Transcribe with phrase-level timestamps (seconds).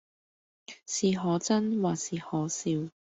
[0.87, 2.91] 是可憎或是可笑，